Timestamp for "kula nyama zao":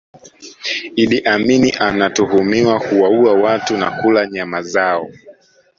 3.91-5.09